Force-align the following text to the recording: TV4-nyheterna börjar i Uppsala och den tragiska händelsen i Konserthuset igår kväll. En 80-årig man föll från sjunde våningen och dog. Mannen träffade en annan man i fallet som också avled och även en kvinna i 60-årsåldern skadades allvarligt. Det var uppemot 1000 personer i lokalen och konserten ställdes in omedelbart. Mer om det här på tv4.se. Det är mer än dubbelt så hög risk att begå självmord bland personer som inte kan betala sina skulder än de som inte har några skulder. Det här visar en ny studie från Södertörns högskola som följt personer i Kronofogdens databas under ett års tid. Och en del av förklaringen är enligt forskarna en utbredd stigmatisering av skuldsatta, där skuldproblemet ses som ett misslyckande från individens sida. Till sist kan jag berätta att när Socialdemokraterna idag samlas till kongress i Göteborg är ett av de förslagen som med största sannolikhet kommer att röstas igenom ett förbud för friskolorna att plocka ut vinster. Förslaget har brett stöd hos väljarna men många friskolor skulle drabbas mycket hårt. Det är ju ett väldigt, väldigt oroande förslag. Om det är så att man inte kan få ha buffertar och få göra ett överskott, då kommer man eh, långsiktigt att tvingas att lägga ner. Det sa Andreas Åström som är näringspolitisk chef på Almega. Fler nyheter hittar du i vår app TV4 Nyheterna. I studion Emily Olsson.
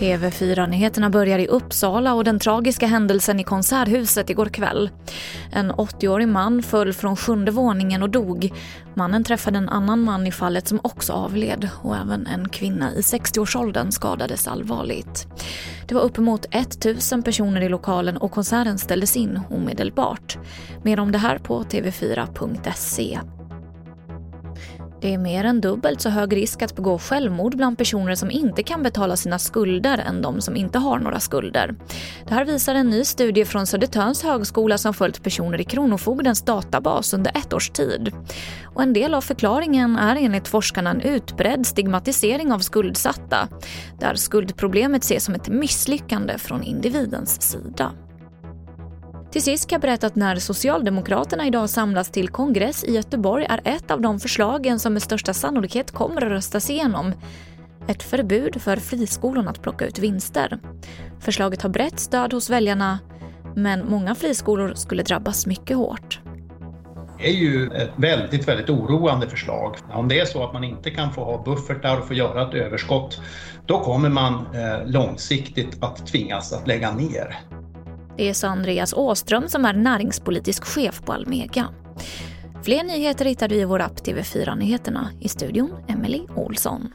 TV4-nyheterna 0.00 1.10
börjar 1.10 1.38
i 1.38 1.46
Uppsala 1.46 2.14
och 2.14 2.24
den 2.24 2.38
tragiska 2.38 2.86
händelsen 2.86 3.40
i 3.40 3.44
Konserthuset 3.44 4.30
igår 4.30 4.46
kväll. 4.46 4.90
En 5.52 5.72
80-årig 5.72 6.28
man 6.28 6.62
föll 6.62 6.92
från 6.92 7.16
sjunde 7.16 7.50
våningen 7.50 8.02
och 8.02 8.10
dog. 8.10 8.52
Mannen 8.94 9.24
träffade 9.24 9.58
en 9.58 9.68
annan 9.68 10.02
man 10.02 10.26
i 10.26 10.32
fallet 10.32 10.68
som 10.68 10.80
också 10.82 11.12
avled 11.12 11.68
och 11.82 11.96
även 11.96 12.26
en 12.26 12.48
kvinna 12.48 12.94
i 12.94 13.00
60-årsåldern 13.00 13.92
skadades 13.92 14.48
allvarligt. 14.48 15.26
Det 15.88 15.94
var 15.94 16.02
uppemot 16.02 16.46
1000 16.50 17.22
personer 17.22 17.60
i 17.60 17.68
lokalen 17.68 18.16
och 18.16 18.30
konserten 18.30 18.78
ställdes 18.78 19.16
in 19.16 19.40
omedelbart. 19.50 20.38
Mer 20.82 21.00
om 21.00 21.12
det 21.12 21.18
här 21.18 21.38
på 21.38 21.62
tv4.se. 21.62 23.18
Det 25.00 25.14
är 25.14 25.18
mer 25.18 25.44
än 25.44 25.60
dubbelt 25.60 26.00
så 26.00 26.08
hög 26.08 26.36
risk 26.36 26.62
att 26.62 26.76
begå 26.76 26.98
självmord 26.98 27.56
bland 27.56 27.78
personer 27.78 28.14
som 28.14 28.30
inte 28.30 28.62
kan 28.62 28.82
betala 28.82 29.16
sina 29.16 29.38
skulder 29.38 29.98
än 29.98 30.22
de 30.22 30.40
som 30.40 30.56
inte 30.56 30.78
har 30.78 30.98
några 30.98 31.20
skulder. 31.20 31.74
Det 32.28 32.34
här 32.34 32.44
visar 32.44 32.74
en 32.74 32.90
ny 32.90 33.04
studie 33.04 33.44
från 33.44 33.66
Södertörns 33.66 34.22
högskola 34.22 34.78
som 34.78 34.94
följt 34.94 35.22
personer 35.22 35.60
i 35.60 35.64
Kronofogdens 35.64 36.42
databas 36.42 37.14
under 37.14 37.36
ett 37.36 37.52
års 37.52 37.70
tid. 37.70 38.12
Och 38.64 38.82
en 38.82 38.92
del 38.92 39.14
av 39.14 39.20
förklaringen 39.20 39.96
är 39.96 40.16
enligt 40.16 40.48
forskarna 40.48 40.90
en 40.90 41.00
utbredd 41.00 41.66
stigmatisering 41.66 42.52
av 42.52 42.58
skuldsatta, 42.58 43.48
där 43.98 44.14
skuldproblemet 44.14 45.04
ses 45.04 45.24
som 45.24 45.34
ett 45.34 45.48
misslyckande 45.48 46.38
från 46.38 46.62
individens 46.62 47.42
sida. 47.42 47.92
Till 49.32 49.42
sist 49.42 49.68
kan 49.68 49.76
jag 49.76 49.80
berätta 49.80 50.06
att 50.06 50.16
när 50.16 50.36
Socialdemokraterna 50.36 51.46
idag 51.46 51.70
samlas 51.70 52.10
till 52.10 52.28
kongress 52.28 52.84
i 52.84 52.94
Göteborg 52.94 53.46
är 53.48 53.60
ett 53.64 53.90
av 53.90 54.00
de 54.00 54.20
förslagen 54.20 54.78
som 54.78 54.92
med 54.92 55.02
största 55.02 55.34
sannolikhet 55.34 55.90
kommer 55.90 56.24
att 56.24 56.32
röstas 56.32 56.70
igenom 56.70 57.12
ett 57.88 58.02
förbud 58.02 58.62
för 58.62 58.76
friskolorna 58.76 59.50
att 59.50 59.62
plocka 59.62 59.86
ut 59.86 59.98
vinster. 59.98 60.58
Förslaget 61.20 61.62
har 61.62 61.70
brett 61.70 62.00
stöd 62.00 62.32
hos 62.32 62.50
väljarna 62.50 62.98
men 63.56 63.86
många 63.90 64.14
friskolor 64.14 64.74
skulle 64.74 65.02
drabbas 65.02 65.46
mycket 65.46 65.76
hårt. 65.76 66.20
Det 67.18 67.28
är 67.28 67.34
ju 67.34 67.66
ett 67.66 67.90
väldigt, 67.96 68.48
väldigt 68.48 68.70
oroande 68.70 69.28
förslag. 69.28 69.76
Om 69.92 70.08
det 70.08 70.20
är 70.20 70.24
så 70.24 70.44
att 70.44 70.52
man 70.52 70.64
inte 70.64 70.90
kan 70.90 71.12
få 71.12 71.24
ha 71.24 71.42
buffertar 71.42 71.98
och 71.98 72.08
få 72.08 72.14
göra 72.14 72.48
ett 72.48 72.54
överskott, 72.54 73.20
då 73.66 73.80
kommer 73.80 74.08
man 74.08 74.34
eh, 74.34 74.86
långsiktigt 74.86 75.82
att 75.82 76.06
tvingas 76.06 76.52
att 76.52 76.66
lägga 76.66 76.90
ner. 76.90 77.38
Det 78.20 78.34
sa 78.34 78.48
Andreas 78.48 78.92
Åström 78.92 79.48
som 79.48 79.64
är 79.64 79.72
näringspolitisk 79.72 80.64
chef 80.64 81.02
på 81.02 81.12
Almega. 81.12 81.68
Fler 82.62 82.84
nyheter 82.84 83.24
hittar 83.24 83.48
du 83.48 83.54
i 83.54 83.64
vår 83.64 83.80
app 83.80 84.00
TV4 84.00 84.56
Nyheterna. 84.56 85.10
I 85.20 85.28
studion 85.28 85.70
Emily 85.88 86.22
Olsson. 86.36 86.92